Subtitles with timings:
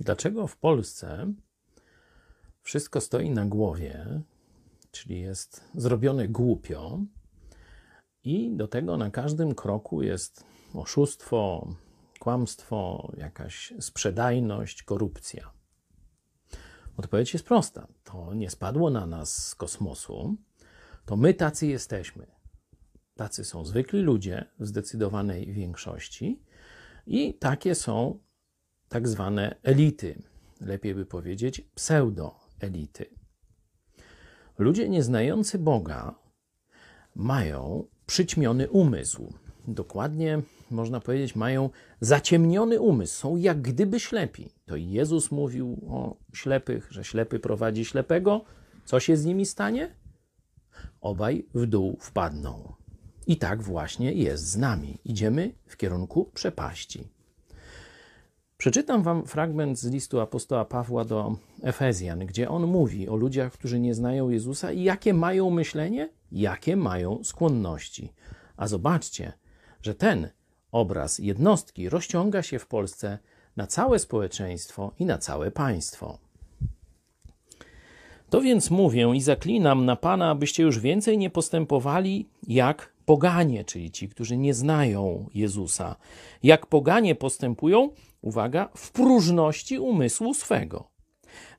[0.00, 1.32] Dlaczego w Polsce
[2.62, 4.22] wszystko stoi na głowie,
[4.90, 7.00] czyli jest zrobione głupio,
[8.24, 11.68] i do tego na każdym kroku jest oszustwo,
[12.18, 15.50] kłamstwo, jakaś sprzedajność, korupcja?
[16.96, 17.86] Odpowiedź jest prosta.
[18.04, 20.36] To nie spadło na nas z kosmosu.
[21.06, 22.26] To my tacy jesteśmy.
[23.14, 26.42] Tacy są zwykli ludzie w zdecydowanej większości
[27.06, 28.18] i takie są
[28.88, 30.22] tak zwane elity,
[30.60, 33.06] lepiej by powiedzieć pseudoelity.
[34.58, 36.14] Ludzie nieznający Boga
[37.14, 39.32] mają przyćmiony umysł.
[39.68, 41.70] Dokładnie można powiedzieć, mają
[42.00, 44.50] zaciemniony umysł, są jak gdyby ślepi.
[44.66, 48.44] To Jezus mówił o ślepych, że ślepy prowadzi ślepego.
[48.84, 49.94] Co się z nimi stanie?
[51.00, 52.74] Obaj w dół wpadną.
[53.26, 54.98] I tak właśnie jest z nami.
[55.04, 57.08] Idziemy w kierunku przepaści.
[58.58, 63.80] Przeczytam wam fragment z listu apostoła Pawła do Efezjan, gdzie on mówi o ludziach, którzy
[63.80, 68.12] nie znają Jezusa i jakie mają myślenie, jakie mają skłonności.
[68.56, 69.32] A zobaczcie,
[69.82, 70.28] że ten
[70.72, 73.18] obraz jednostki rozciąga się w Polsce
[73.56, 76.18] na całe społeczeństwo i na całe państwo.
[78.30, 83.90] To więc mówię i zaklinam na Pana, abyście już więcej nie postępowali jak poganie, czyli
[83.90, 85.96] ci, którzy nie znają Jezusa.
[86.42, 90.90] Jak poganie postępują, uwaga, w próżności umysłu swego,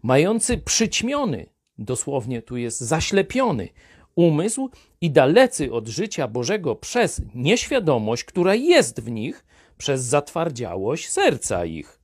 [0.03, 1.45] mający przyćmiony,
[1.77, 3.69] dosłownie tu jest zaślepiony
[4.15, 4.69] umysł
[5.01, 9.45] i dalecy od życia Bożego przez nieświadomość, która jest w nich,
[9.77, 11.99] przez zatwardziałość serca ich.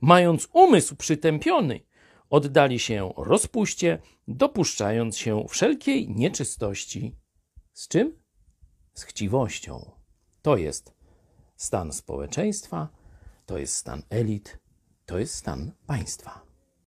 [0.00, 1.80] Mając umysł przytępiony,
[2.30, 3.98] oddali się rozpuście,
[4.28, 7.14] dopuszczając się wszelkiej nieczystości.
[7.72, 8.23] Z czym?
[8.94, 9.90] Z chciwością.
[10.42, 10.92] To jest
[11.56, 12.88] stan społeczeństwa,
[13.46, 14.58] to jest stan elit,
[15.06, 16.43] to jest stan państwa.